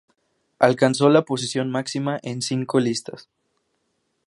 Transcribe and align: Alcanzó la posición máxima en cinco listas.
Alcanzó 0.57 1.09
la 1.09 1.25
posición 1.25 1.69
máxima 1.69 2.19
en 2.23 2.41
cinco 2.41 2.79
listas. 2.79 3.29